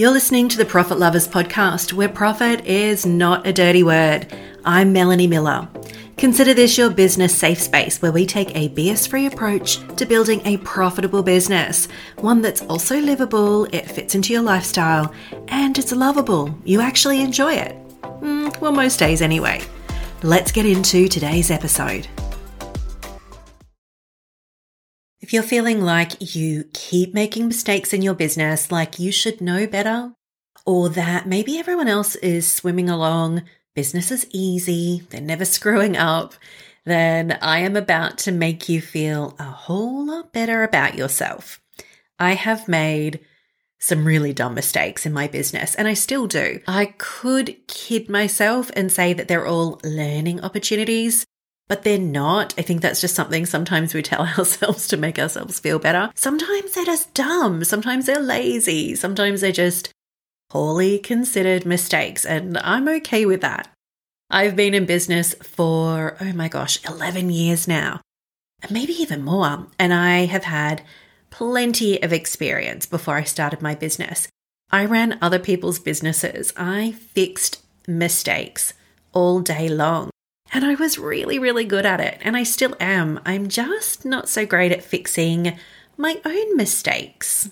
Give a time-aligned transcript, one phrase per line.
[0.00, 4.32] You're listening to the Profit Lovers podcast, where profit is not a dirty word.
[4.64, 5.66] I'm Melanie Miller.
[6.16, 10.40] Consider this your business safe space where we take a BS free approach to building
[10.44, 11.88] a profitable business.
[12.18, 15.12] One that's also livable, it fits into your lifestyle,
[15.48, 16.56] and it's lovable.
[16.64, 17.76] You actually enjoy it.
[18.02, 19.62] Mm, well, most days anyway.
[20.22, 22.06] Let's get into today's episode.
[25.28, 29.66] If you're feeling like you keep making mistakes in your business, like you should know
[29.66, 30.14] better,
[30.64, 33.42] or that maybe everyone else is swimming along,
[33.74, 36.32] business is easy, they're never screwing up,
[36.86, 41.60] then I am about to make you feel a whole lot better about yourself.
[42.18, 43.20] I have made
[43.78, 46.60] some really dumb mistakes in my business, and I still do.
[46.66, 51.26] I could kid myself and say that they're all learning opportunities,
[51.68, 52.54] but they're not.
[52.58, 56.10] I think that's just something sometimes we tell ourselves to make ourselves feel better.
[56.14, 57.62] Sometimes they're just dumb.
[57.64, 58.94] Sometimes they're lazy.
[58.94, 59.90] Sometimes they're just
[60.48, 62.24] poorly considered mistakes.
[62.24, 63.68] And I'm okay with that.
[64.30, 68.00] I've been in business for, oh my gosh, 11 years now,
[68.70, 69.66] maybe even more.
[69.78, 70.82] And I have had
[71.30, 74.28] plenty of experience before I started my business.
[74.70, 76.52] I ran other people's businesses.
[76.56, 78.74] I fixed mistakes
[79.12, 80.10] all day long.
[80.52, 83.20] And I was really, really good at it, and I still am.
[83.26, 85.58] I'm just not so great at fixing
[85.96, 87.50] my own mistakes.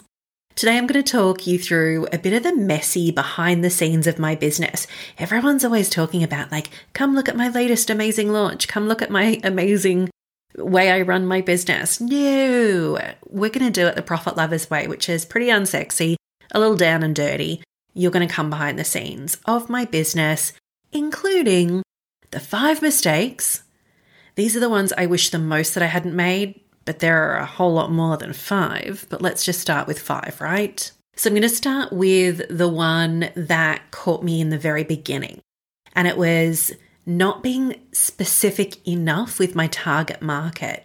[0.55, 4.07] Today, I'm going to talk you through a bit of the messy behind the scenes
[4.07, 4.87] of my business.
[5.19, 9.11] Everyone's always talking about, like, come look at my latest amazing launch, come look at
[9.11, 10.09] my amazing
[10.57, 12.01] way I run my business.
[12.01, 16.17] No, we're going to do it the Profit Lovers way, which is pretty unsexy,
[16.53, 17.63] a little down and dirty.
[17.93, 20.55] You're going to come behind the scenes of my business,
[20.91, 21.83] including
[22.31, 23.63] the five mistakes,
[24.35, 27.39] these are the ones I wish the most that I hadn't made, but there are
[27.39, 29.07] a whole lot more than five.
[29.09, 30.91] But let's just start with five, right?
[31.17, 35.41] So I'm going to start with the one that caught me in the very beginning.
[35.95, 36.73] And it was
[37.07, 40.85] not being specific enough with my target market.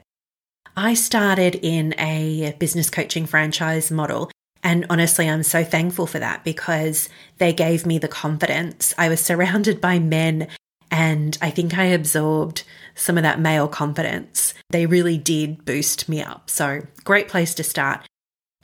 [0.77, 4.31] I started in a business coaching franchise model.
[4.63, 7.09] And honestly, I'm so thankful for that because
[7.39, 8.93] they gave me the confidence.
[8.97, 10.47] I was surrounded by men
[10.91, 12.63] and I think I absorbed
[12.95, 14.53] some of that male confidence.
[14.69, 16.49] They really did boost me up.
[16.49, 18.05] So, great place to start.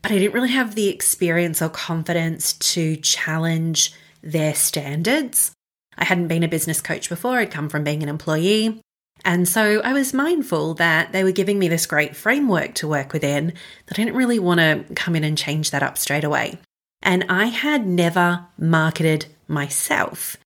[0.01, 5.53] But I didn't really have the experience or confidence to challenge their standards.
[5.97, 8.81] I hadn't been a business coach before, I'd come from being an employee.
[9.25, 13.13] And so I was mindful that they were giving me this great framework to work
[13.13, 13.53] within
[13.87, 16.59] that I didn't really want to come in and change that up straight away.
[17.01, 20.37] And I had never marketed myself.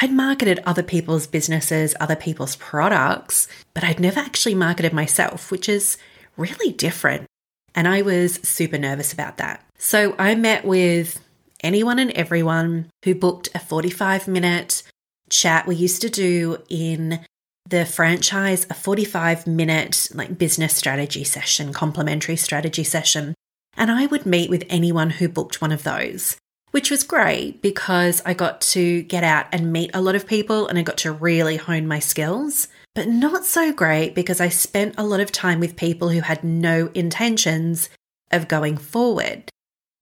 [0.00, 5.68] I'd marketed other people's businesses, other people's products, but I'd never actually marketed myself, which
[5.68, 5.96] is
[6.36, 7.26] really different.
[7.74, 9.64] And I was super nervous about that.
[9.78, 11.20] So I met with
[11.62, 14.82] anyone and everyone who booked a 45 minute
[15.30, 17.20] chat we used to do in
[17.68, 23.34] the franchise, a 45 minute like business strategy session, complimentary strategy session.
[23.76, 26.36] And I would meet with anyone who booked one of those
[26.70, 30.66] which was great because I got to get out and meet a lot of people
[30.66, 32.68] and I got to really hone my skills.
[32.94, 36.42] But not so great because I spent a lot of time with people who had
[36.42, 37.90] no intentions
[38.30, 39.50] of going forward.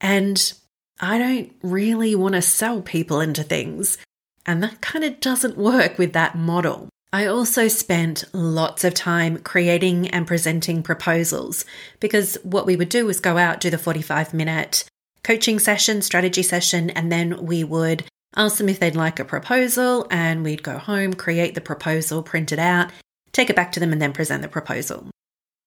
[0.01, 0.53] And
[1.01, 3.99] I don't really want to sell people into things.
[4.47, 6.89] And that kind of doesn't work with that model.
[7.13, 11.65] I also spent lots of time creating and presenting proposals
[12.01, 14.85] because what we would do was go out, do the 45 minute
[15.25, 18.05] coaching session, strategy session, and then we would
[18.37, 22.53] ask them if they'd like a proposal, and we'd go home, create the proposal, print
[22.53, 22.91] it out,
[23.33, 25.09] take it back to them, and then present the proposal.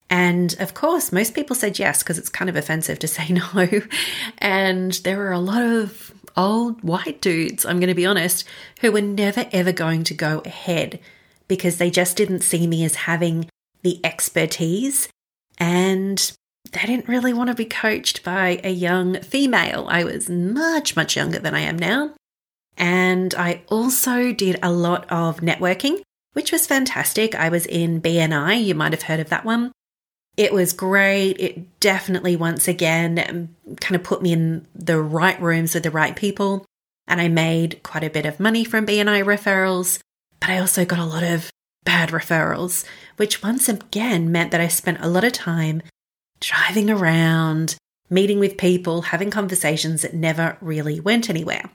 [0.09, 3.67] And of course, most people said yes because it's kind of offensive to say no.
[4.37, 8.45] and there were a lot of old white dudes, I'm going to be honest,
[8.81, 10.99] who were never ever going to go ahead
[11.47, 13.49] because they just didn't see me as having
[13.81, 15.09] the expertise
[15.57, 16.31] and
[16.71, 19.87] they didn't really want to be coached by a young female.
[19.89, 22.13] I was much, much younger than I am now.
[22.77, 26.01] And I also did a lot of networking,
[26.33, 27.33] which was fantastic.
[27.35, 29.71] I was in BNI, you might have heard of that one.
[30.35, 31.39] It was great.
[31.39, 36.15] It definitely, once again, kind of put me in the right rooms with the right
[36.15, 36.65] people.
[37.07, 39.99] And I made quite a bit of money from BNI referrals,
[40.39, 41.49] but I also got a lot of
[41.83, 42.85] bad referrals,
[43.15, 45.81] which once again meant that I spent a lot of time
[46.39, 47.75] driving around,
[48.09, 51.69] meeting with people, having conversations that never really went anywhere.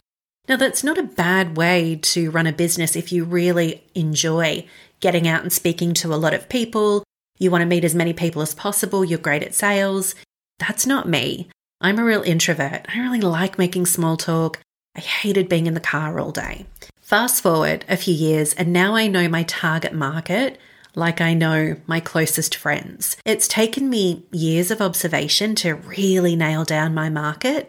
[0.49, 4.67] Now, that's not a bad way to run a business if you really enjoy
[5.01, 7.05] getting out and speaking to a lot of people.
[7.39, 9.05] You want to meet as many people as possible.
[9.05, 10.15] You're great at sales.
[10.59, 11.49] That's not me.
[11.81, 12.87] I'm a real introvert.
[12.89, 14.59] I really like making small talk.
[14.97, 16.67] I hated being in the car all day.
[17.01, 20.59] Fast forward a few years, and now I know my target market
[20.95, 23.17] like I know my closest friends.
[23.25, 27.69] It's taken me years of observation to really nail down my market,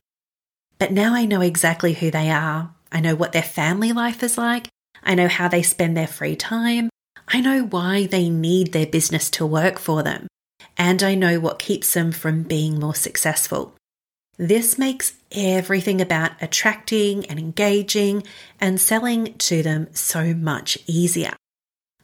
[0.79, 2.73] but now I know exactly who they are.
[2.91, 4.67] I know what their family life is like.
[5.03, 6.89] I know how they spend their free time.
[7.27, 10.27] I know why they need their business to work for them.
[10.77, 13.75] And I know what keeps them from being more successful.
[14.37, 18.23] This makes everything about attracting and engaging
[18.59, 21.33] and selling to them so much easier.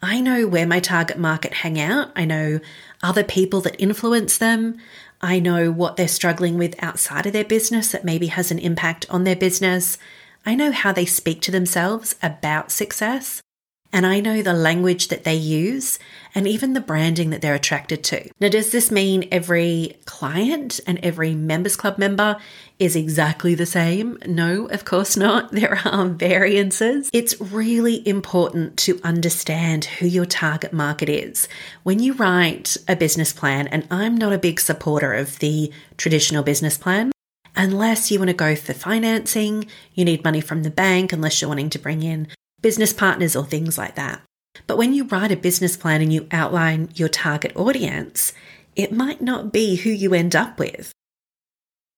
[0.01, 2.11] I know where my target market hang out.
[2.15, 2.59] I know
[3.03, 4.77] other people that influence them.
[5.21, 9.05] I know what they're struggling with outside of their business that maybe has an impact
[9.09, 9.97] on their business.
[10.45, 13.41] I know how they speak to themselves about success
[13.91, 15.97] and I know the language that they use
[16.35, 18.29] and even the branding that they're attracted to.
[18.39, 22.37] Now, does this mean every client and every members club member
[22.77, 24.17] is exactly the same?
[24.27, 25.51] No, of course not.
[25.59, 27.09] There are variances.
[27.11, 31.49] It's really important to understand who your target market is.
[31.83, 36.43] When you write a business plan, and I'm not a big supporter of the traditional
[36.43, 37.11] business plan,
[37.57, 41.49] unless you want to go for financing, you need money from the bank, unless you're
[41.49, 42.29] wanting to bring in
[42.61, 44.21] business partners or things like that.
[44.67, 48.33] But when you write a business plan and you outline your target audience,
[48.75, 50.91] it might not be who you end up with.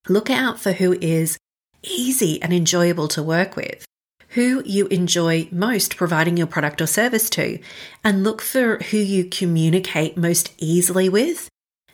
[0.08, 1.38] Look out for who is
[1.82, 3.84] easy and enjoyable to work with,
[4.30, 7.58] who you enjoy most providing your product or service to,
[8.02, 11.48] and look for who you communicate most easily with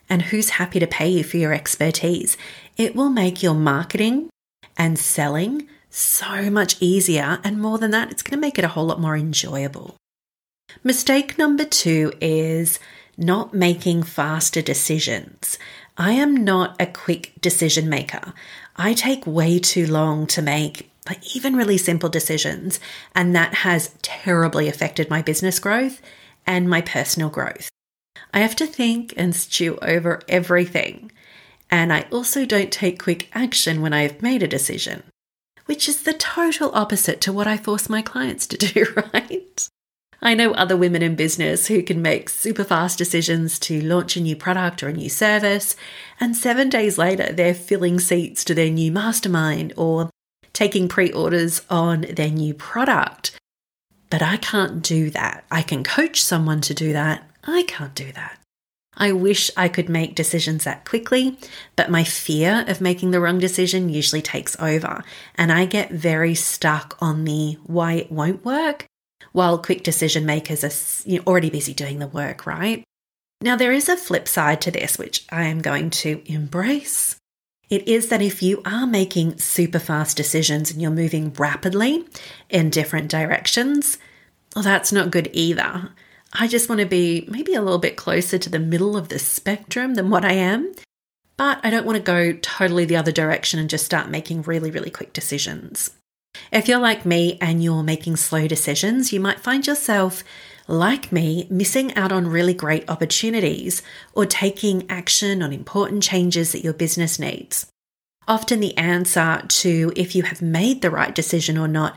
[0.08, 2.36] and who's happy to pay you for your expertise.
[2.76, 4.30] It will make your marketing
[4.76, 5.68] and selling
[5.98, 7.38] so much easier.
[7.44, 9.96] And more than that, it's going to make it a whole lot more enjoyable.
[10.84, 12.78] Mistake number two is
[13.16, 15.58] not making faster decisions.
[15.96, 18.32] I am not a quick decision maker.
[18.76, 22.78] I take way too long to make like even really simple decisions,
[23.14, 26.02] and that has terribly affected my business growth
[26.46, 27.70] and my personal growth.
[28.32, 31.10] I have to think and stew over everything.
[31.70, 35.02] And I also don't take quick action when I have made a decision
[35.68, 39.68] which is the total opposite to what I force my clients to do, right?
[40.22, 44.20] I know other women in business who can make super fast decisions to launch a
[44.20, 45.76] new product or a new service,
[46.18, 50.08] and seven days later, they're filling seats to their new mastermind or
[50.54, 53.38] taking pre orders on their new product.
[54.08, 55.44] But I can't do that.
[55.50, 57.30] I can coach someone to do that.
[57.44, 58.37] I can't do that.
[58.98, 61.38] I wish I could make decisions that quickly,
[61.76, 65.04] but my fear of making the wrong decision usually takes over,
[65.36, 68.86] and I get very stuck on the why it won't work,
[69.32, 70.64] while quick decision makers
[71.08, 72.82] are already busy doing the work, right?
[73.40, 77.14] Now, there is a flip side to this, which I am going to embrace.
[77.70, 82.04] It is that if you are making super fast decisions and you're moving rapidly
[82.50, 83.98] in different directions,
[84.56, 85.90] well, that's not good either.
[86.32, 89.18] I just want to be maybe a little bit closer to the middle of the
[89.18, 90.72] spectrum than what I am.
[91.36, 94.70] But I don't want to go totally the other direction and just start making really,
[94.70, 95.92] really quick decisions.
[96.52, 100.24] If you're like me and you're making slow decisions, you might find yourself,
[100.66, 103.82] like me, missing out on really great opportunities
[104.14, 107.66] or taking action on important changes that your business needs.
[108.26, 111.96] Often, the answer to if you have made the right decision or not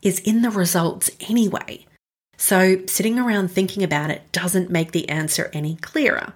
[0.00, 1.84] is in the results anyway.
[2.40, 6.32] So, sitting around thinking about it doesn't make the answer any clearer.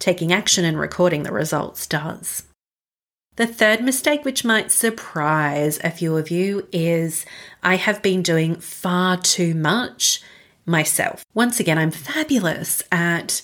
[0.00, 2.42] Taking action and recording the results does.
[3.36, 7.24] The third mistake, which might surprise a few of you, is
[7.62, 10.20] I have been doing far too much
[10.66, 11.24] myself.
[11.34, 13.40] Once again, I'm fabulous at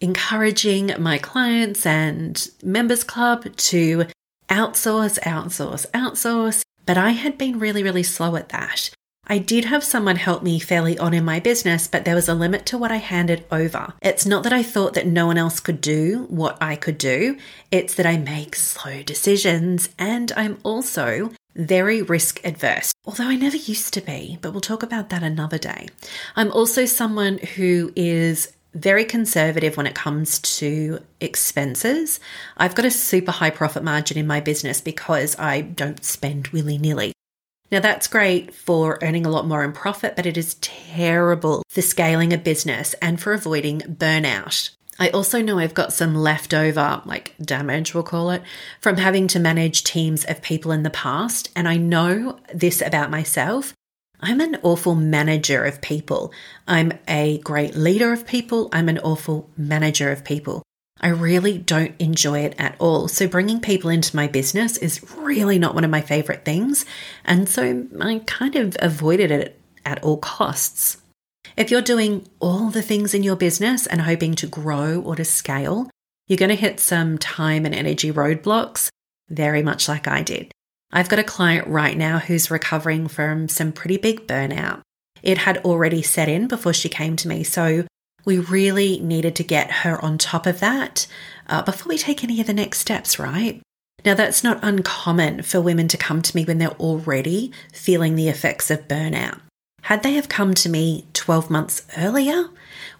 [0.00, 4.06] encouraging my clients and members club to
[4.48, 8.90] outsource, outsource, outsource, but I had been really, really slow at that.
[9.28, 12.34] I did have someone help me fairly on in my business, but there was a
[12.34, 13.94] limit to what I handed over.
[14.02, 17.38] It's not that I thought that no one else could do what I could do,
[17.70, 23.56] it's that I make slow decisions and I'm also very risk adverse, although I never
[23.56, 25.88] used to be, but we'll talk about that another day.
[26.34, 32.20] I'm also someone who is very conservative when it comes to expenses.
[32.56, 36.76] I've got a super high profit margin in my business because I don't spend willy
[36.76, 37.12] nilly.
[37.72, 41.80] Now, that's great for earning a lot more in profit, but it is terrible for
[41.80, 44.70] scaling a business and for avoiding burnout.
[44.98, 48.42] I also know I've got some leftover, like damage, we'll call it,
[48.78, 51.50] from having to manage teams of people in the past.
[51.56, 53.72] And I know this about myself.
[54.20, 56.30] I'm an awful manager of people.
[56.68, 58.68] I'm a great leader of people.
[58.70, 60.62] I'm an awful manager of people.
[61.02, 63.08] I really don't enjoy it at all.
[63.08, 66.86] So, bringing people into my business is really not one of my favorite things.
[67.24, 70.98] And so, I kind of avoided it at all costs.
[71.56, 75.24] If you're doing all the things in your business and hoping to grow or to
[75.24, 75.90] scale,
[76.28, 78.88] you're going to hit some time and energy roadblocks,
[79.28, 80.52] very much like I did.
[80.92, 84.82] I've got a client right now who's recovering from some pretty big burnout.
[85.22, 87.44] It had already set in before she came to me.
[87.44, 87.86] So
[88.24, 91.06] we really needed to get her on top of that
[91.48, 93.60] uh, before we take any of the next steps, right?
[94.04, 98.28] Now, that's not uncommon for women to come to me when they're already feeling the
[98.28, 99.40] effects of burnout.
[99.82, 102.48] Had they have come to me 12 months earlier,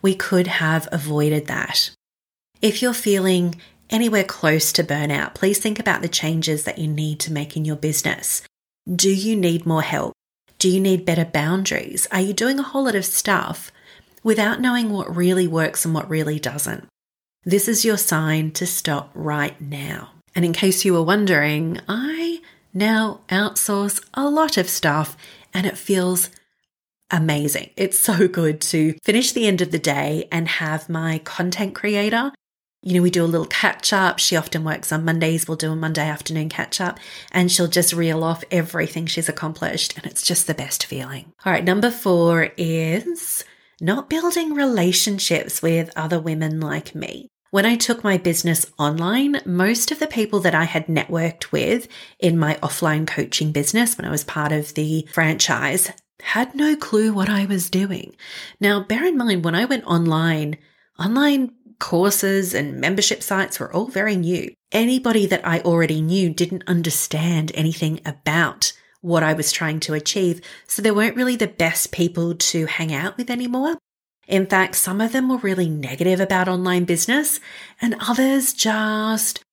[0.00, 1.90] we could have avoided that.
[2.60, 3.56] If you're feeling
[3.90, 7.64] anywhere close to burnout, please think about the changes that you need to make in
[7.64, 8.42] your business.
[8.92, 10.12] Do you need more help?
[10.58, 12.06] Do you need better boundaries?
[12.12, 13.72] Are you doing a whole lot of stuff
[14.22, 16.86] without knowing what really works and what really doesn't?
[17.44, 20.10] This is your sign to stop right now.
[20.34, 22.40] And in case you were wondering, I
[22.72, 25.16] now outsource a lot of stuff
[25.52, 26.30] and it feels
[27.10, 27.70] amazing.
[27.76, 32.32] It's so good to finish the end of the day and have my content creator
[32.82, 34.18] you know, we do a little catch up.
[34.18, 35.46] She often works on Mondays.
[35.46, 36.98] We'll do a Monday afternoon catch up
[37.30, 39.96] and she'll just reel off everything she's accomplished.
[39.96, 41.32] And it's just the best feeling.
[41.44, 41.64] All right.
[41.64, 43.44] Number four is
[43.82, 47.28] not building relationships with other women like me.
[47.50, 51.88] When I took my business online, most of the people that I had networked with
[52.18, 55.90] in my offline coaching business when I was part of the franchise
[56.22, 58.14] had no clue what I was doing.
[58.60, 60.56] Now, bear in mind, when I went online,
[60.98, 64.54] online courses and membership sites were all very new.
[64.70, 70.40] Anybody that I already knew didn't understand anything about what I was trying to achieve,
[70.66, 73.76] so they weren't really the best people to hang out with anymore.
[74.26, 77.38] In fact, some of them were really negative about online business,
[77.80, 79.44] and others just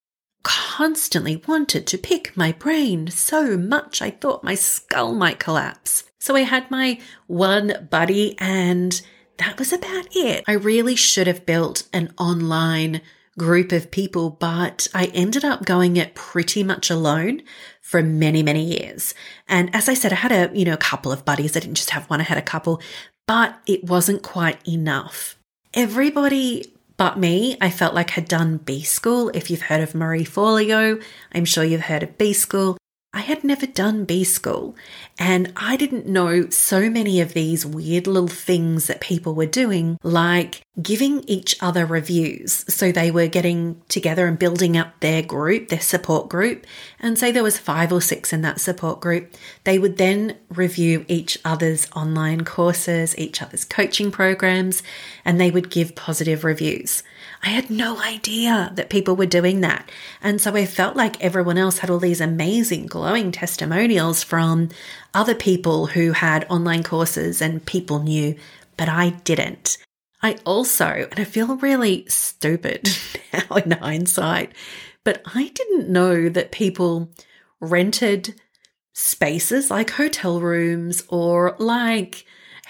[0.43, 6.05] constantly wanted to pick my brain so much I thought my skull might collapse.
[6.19, 9.01] So I had my one buddy and
[9.37, 10.43] that was about it.
[10.47, 13.01] I really should have built an online
[13.39, 17.41] group of people, but I ended up going it pretty much alone
[17.81, 19.15] for many, many years.
[19.47, 21.57] And as I said, I had a, you know, a couple of buddies.
[21.57, 22.81] I didn't just have one, I had a couple,
[23.27, 25.37] but it wasn't quite enough.
[25.73, 29.31] Everybody but me, I felt like had done B School.
[29.33, 31.01] If you've heard of Marie Forleo,
[31.33, 32.77] I'm sure you've heard of B School.
[33.19, 34.77] I had never done B School
[35.19, 39.99] and I didn't know so many of these weird little things that people were doing,
[40.03, 42.63] like giving each other reviews.
[42.73, 46.65] So they were getting together and building up their group, their support group,
[46.97, 49.33] and say there was five or six in that support group.
[49.65, 54.81] They would then review each other's online courses, each other's coaching programs,
[55.25, 57.03] and they would give positive reviews.
[57.41, 59.89] I had no idea that people were doing that.
[60.21, 64.69] And so I felt like everyone else had all these amazing, glowing testimonials from
[65.13, 68.35] other people who had online courses and people knew,
[68.75, 69.77] but I didn't.
[70.21, 72.89] I also, and I feel really stupid
[73.33, 74.51] now in hindsight,
[75.05, 77.09] but I didn't know that people
[77.61, 78.35] rented
[78.93, 82.25] spaces like hotel rooms or like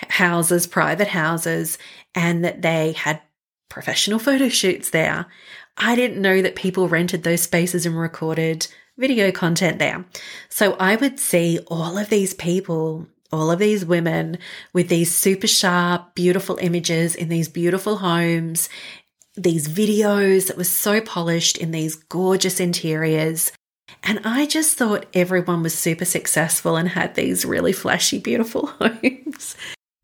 [0.10, 1.80] houses, private houses,
[2.14, 3.22] and that they had
[3.70, 5.28] professional photo shoots there.
[5.78, 10.06] I didn't know that people rented those spaces and recorded video content there.
[10.50, 14.38] So I would see all of these people, all of these women
[14.74, 18.68] with these super sharp, beautiful images in these beautiful homes,
[19.36, 23.52] these videos that were so polished in these gorgeous interiors.
[24.04, 29.56] And I just thought everyone was super successful and had these really flashy, beautiful homes.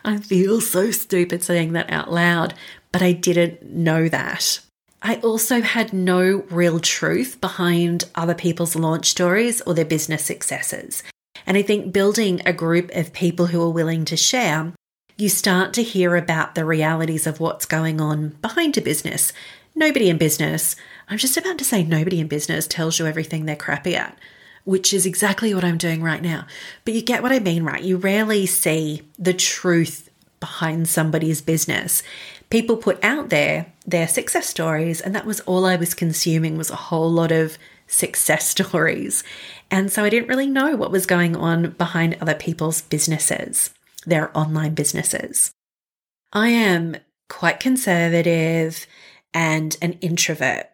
[0.04, 2.54] I feel so stupid saying that out loud,
[2.96, 4.62] but I didn't know that.
[5.02, 11.04] I also had no real truth behind other people's launch stories or their business successes.
[11.46, 14.72] And I think building a group of people who are willing to share,
[15.18, 19.34] you start to hear about the realities of what's going on behind a business.
[19.76, 20.78] Nobody in business,
[21.10, 24.18] I'm just about to say nobody in business tells you everything they're crappy at,
[24.64, 26.48] which is exactly what I'm doing right now.
[26.86, 27.84] But you get what I mean, right?
[27.84, 30.10] You rarely see the truth
[30.40, 32.04] behind somebody's business
[32.50, 36.70] people put out there their success stories and that was all I was consuming was
[36.70, 39.24] a whole lot of success stories.
[39.72, 43.72] And so I didn't really know what was going on behind other people's businesses,
[44.06, 45.52] their online businesses.
[46.34, 46.98] I am
[47.30, 48.86] quite conservative
[49.34, 50.68] and an introvert.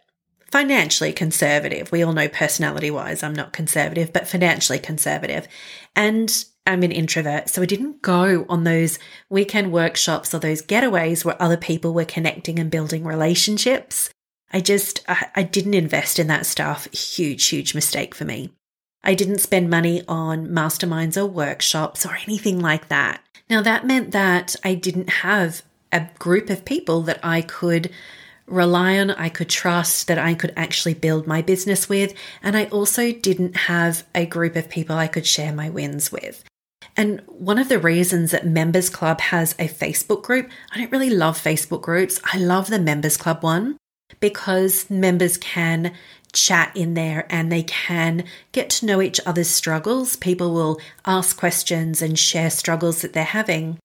[0.51, 1.91] Financially conservative.
[1.91, 5.47] We all know personality wise, I'm not conservative, but financially conservative.
[5.95, 8.99] And I'm an introvert, so I didn't go on those
[9.29, 14.09] weekend workshops or those getaways where other people were connecting and building relationships.
[14.53, 16.91] I just, I, I didn't invest in that stuff.
[16.93, 18.51] Huge, huge mistake for me.
[19.03, 23.23] I didn't spend money on masterminds or workshops or anything like that.
[23.49, 27.91] Now, that meant that I didn't have a group of people that I could
[28.45, 32.13] rely on, I could trust, that I could actually build my business with.
[32.43, 36.43] And I also didn't have a group of people I could share my wins with.
[36.97, 41.09] And one of the reasons that Members Club has a Facebook group, I don't really
[41.09, 42.19] love Facebook groups.
[42.33, 43.77] I love the Members Club one
[44.19, 45.93] because members can
[46.33, 50.15] chat in there and they can get to know each other's struggles.
[50.15, 53.77] People will ask questions and share struggles that they're having.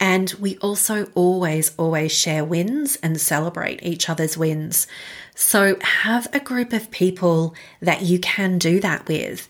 [0.00, 4.86] And we also always, always share wins and celebrate each other's wins.
[5.34, 9.48] So have a group of people that you can do that with.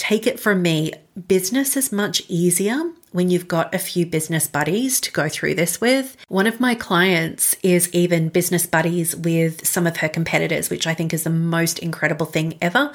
[0.00, 0.92] Take it from me,
[1.28, 5.78] business is much easier when you've got a few business buddies to go through this
[5.78, 6.16] with.
[6.28, 10.94] One of my clients is even business buddies with some of her competitors, which I
[10.94, 12.90] think is the most incredible thing ever.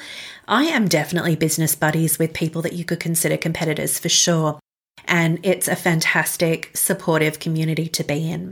[0.48, 4.60] I am definitely business buddies with people that you could consider competitors for sure.
[5.06, 8.52] And it's a fantastic, supportive community to be in.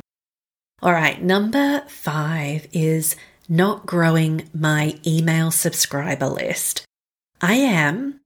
[0.84, 3.16] All right, number five is
[3.50, 6.86] not growing my email subscriber list.
[7.42, 8.20] I am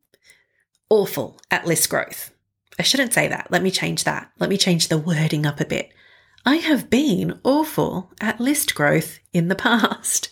[0.89, 2.32] awful at list growth.
[2.79, 3.48] I shouldn't say that.
[3.50, 4.32] Let me change that.
[4.39, 5.91] Let me change the wording up a bit.
[6.46, 10.29] I have been awful at list growth in the past.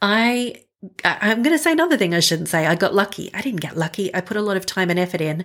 [0.00, 0.62] I
[1.04, 2.66] I'm going to say another thing I shouldn't say.
[2.66, 3.30] I got lucky.
[3.34, 4.14] I didn't get lucky.
[4.14, 5.44] I put a lot of time and effort in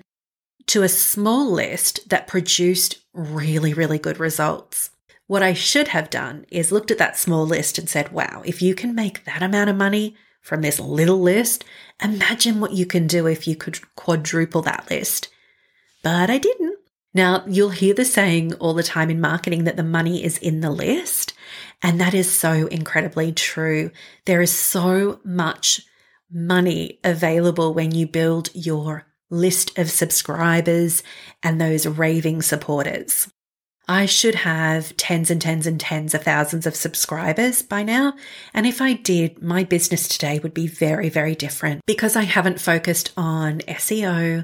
[0.68, 4.92] to a small list that produced really, really good results.
[5.28, 8.62] What I should have done is looked at that small list and said, wow, if
[8.62, 11.66] you can make that amount of money from this little list,
[12.04, 15.28] imagine what you can do if you could quadruple that list.
[16.04, 16.78] But I didn't.
[17.16, 20.60] Now, you'll hear the saying all the time in marketing that the money is in
[20.60, 21.34] the list.
[21.82, 23.90] And that is so incredibly true.
[24.26, 25.82] There is so much
[26.32, 31.02] money available when you build your list of subscribers
[31.42, 33.32] and those raving supporters.
[33.88, 38.14] I should have tens and tens and tens of thousands of subscribers by now.
[38.54, 42.60] And if I did, my business today would be very, very different because I haven't
[42.60, 44.44] focused on SEO.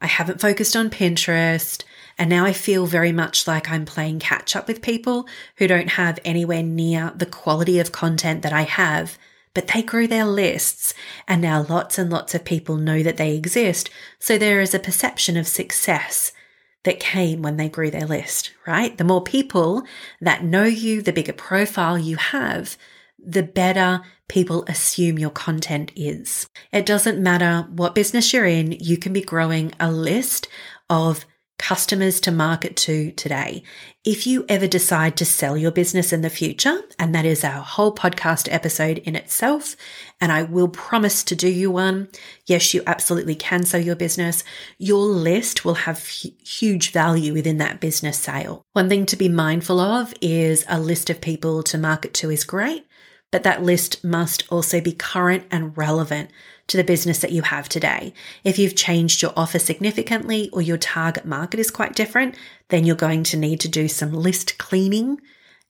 [0.00, 1.82] I haven't focused on Pinterest.
[2.16, 5.90] And now I feel very much like I'm playing catch up with people who don't
[5.90, 9.18] have anywhere near the quality of content that I have,
[9.52, 10.94] but they grew their lists.
[11.26, 13.90] And now lots and lots of people know that they exist.
[14.20, 16.32] So there is a perception of success
[16.86, 18.96] that came when they grew their list, right?
[18.96, 19.82] The more people
[20.20, 22.78] that know you, the bigger profile you have,
[23.18, 26.48] the better people assume your content is.
[26.72, 30.48] It doesn't matter what business you're in, you can be growing a list
[30.88, 31.26] of
[31.58, 33.62] customers to market to today.
[34.04, 37.62] If you ever decide to sell your business in the future, and that is our
[37.62, 39.74] whole podcast episode in itself,
[40.20, 42.08] and I will promise to do you one.
[42.46, 44.44] Yes, you absolutely can sell your business.
[44.78, 48.64] Your list will have huge value within that business sale.
[48.72, 52.44] One thing to be mindful of is a list of people to market to is
[52.44, 52.86] great,
[53.30, 56.30] but that list must also be current and relevant
[56.68, 58.12] to the business that you have today.
[58.42, 62.36] If you've changed your offer significantly or your target market is quite different,
[62.70, 65.20] then you're going to need to do some list cleaning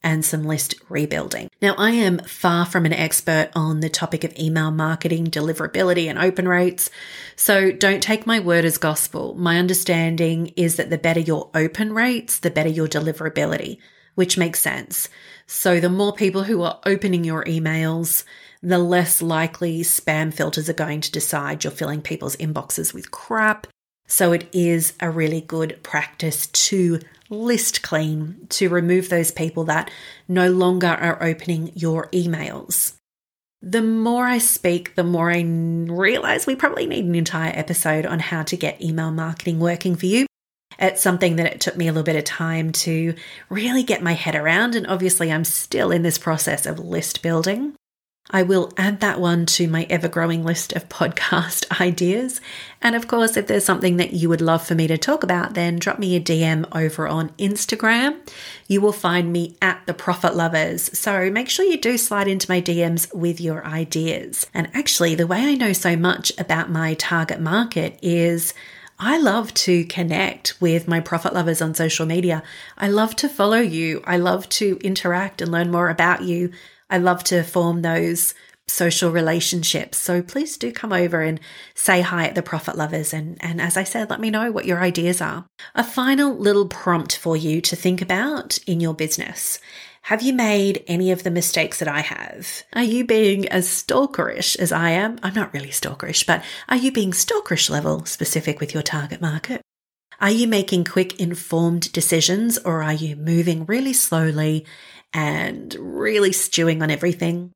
[0.06, 1.50] and some list rebuilding.
[1.60, 6.16] Now, I am far from an expert on the topic of email marketing, deliverability, and
[6.16, 6.90] open rates.
[7.34, 9.34] So don't take my word as gospel.
[9.34, 13.78] My understanding is that the better your open rates, the better your deliverability,
[14.14, 15.08] which makes sense.
[15.48, 18.22] So the more people who are opening your emails,
[18.62, 23.66] the less likely spam filters are going to decide you're filling people's inboxes with crap.
[24.06, 29.90] So it is a really good practice to list clean, to remove those people that
[30.28, 32.94] no longer are opening your emails.
[33.62, 38.20] The more I speak, the more I realize we probably need an entire episode on
[38.20, 40.26] how to get email marketing working for you.
[40.78, 43.14] It's something that it took me a little bit of time to
[43.48, 44.74] really get my head around.
[44.74, 47.74] And obviously, I'm still in this process of list building.
[48.30, 52.40] I will add that one to my ever growing list of podcast ideas.
[52.82, 55.54] And of course, if there's something that you would love for me to talk about,
[55.54, 58.18] then drop me a DM over on Instagram.
[58.66, 60.96] You will find me at the Profit Lovers.
[60.98, 64.46] So make sure you do slide into my DMs with your ideas.
[64.52, 68.54] And actually, the way I know so much about my target market is
[68.98, 72.42] I love to connect with my profit lovers on social media.
[72.78, 74.02] I love to follow you.
[74.06, 76.50] I love to interact and learn more about you.
[76.88, 78.34] I love to form those
[78.68, 79.98] social relationships.
[79.98, 81.40] So please do come over and
[81.74, 83.14] say hi at the Profit Lovers.
[83.14, 85.46] And, and as I said, let me know what your ideas are.
[85.74, 89.60] A final little prompt for you to think about in your business.
[90.02, 92.62] Have you made any of the mistakes that I have?
[92.74, 95.18] Are you being as stalkerish as I am?
[95.22, 99.62] I'm not really stalkerish, but are you being stalkerish level specific with your target market?
[100.20, 104.64] Are you making quick, informed decisions or are you moving really slowly
[105.16, 107.50] and really stewing on everything?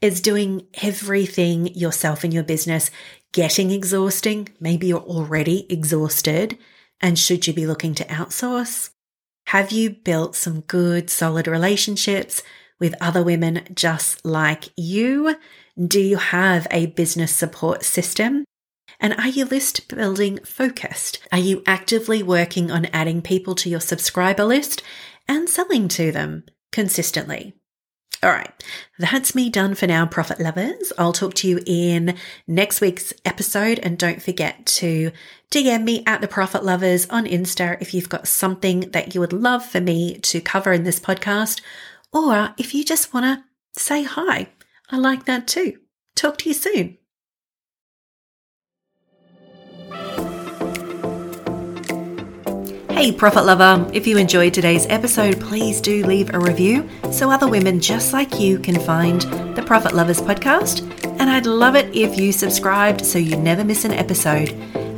[0.00, 2.90] Is doing everything yourself in your business
[3.32, 4.48] getting exhausting?
[4.58, 6.58] Maybe you're already exhausted.
[7.00, 8.90] And should you be looking to outsource?
[9.48, 12.42] Have you built some good, solid relationships
[12.80, 15.36] with other women just like you?
[15.78, 18.44] Do you have a business support system?
[18.98, 21.18] And are you list building focused?
[21.30, 24.82] Are you actively working on adding people to your subscriber list
[25.28, 27.54] and selling to them consistently?
[28.22, 28.52] All right,
[29.00, 30.92] that's me done for now, profit lovers.
[30.96, 33.80] I'll talk to you in next week's episode.
[33.80, 35.10] And don't forget to
[35.50, 39.32] DM me at the profit lovers on Insta if you've got something that you would
[39.32, 41.60] love for me to cover in this podcast,
[42.12, 44.48] or if you just want to say hi.
[44.88, 45.78] I like that too.
[46.14, 46.98] Talk to you soon.
[53.02, 57.48] Hey, Profit Lover, if you enjoyed today's episode, please do leave a review so other
[57.48, 59.22] women just like you can find
[59.56, 60.88] the Profit Lovers podcast.
[61.18, 64.50] And I'd love it if you subscribed so you never miss an episode.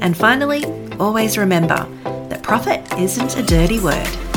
[0.02, 0.66] And finally,
[0.98, 1.88] always remember
[2.28, 4.33] that profit isn't a dirty word.